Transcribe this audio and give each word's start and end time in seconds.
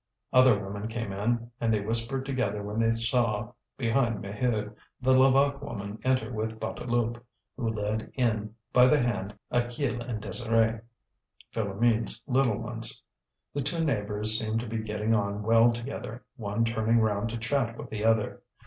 Other 0.33 0.57
women 0.57 0.87
came 0.87 1.11
in, 1.11 1.51
and 1.61 1.71
they 1.71 1.81
whispered 1.85 2.25
together 2.25 2.63
when 2.63 2.79
they 2.79 2.93
saw, 2.93 3.51
behind 3.77 4.17
Maheude, 4.23 4.73
the 4.99 5.13
Levaque 5.15 5.61
woman 5.61 5.99
enter 6.03 6.33
with 6.33 6.59
Bouteloup, 6.59 7.21
who 7.55 7.67
led 7.69 8.11
in 8.15 8.55
by 8.73 8.87
the 8.87 8.97
hand 8.97 9.35
Achille 9.51 10.01
and 10.01 10.19
Désirée, 10.19 10.81
Philoméne's 11.53 12.19
little 12.25 12.57
ones. 12.57 13.03
The 13.53 13.61
two 13.61 13.85
neighbours 13.85 14.39
seemed 14.39 14.59
to 14.61 14.67
be 14.67 14.79
getting 14.79 15.13
on 15.13 15.43
well 15.43 15.71
together, 15.71 16.23
one 16.35 16.65
turning 16.65 16.97
round 16.99 17.29
to 17.29 17.37
chat 17.37 17.77
with 17.77 17.91
the 17.91 18.03
other. 18.03 18.41